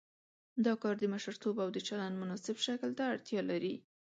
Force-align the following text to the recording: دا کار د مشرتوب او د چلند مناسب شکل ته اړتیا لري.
دا 0.65 0.73
کار 0.81 0.95
د 0.99 1.03
مشرتوب 1.13 1.55
او 1.63 1.69
د 1.75 1.77
چلند 1.87 2.15
مناسب 2.21 2.57
شکل 2.65 2.89
ته 2.97 3.03
اړتیا 3.13 3.41
لري. 3.51 3.75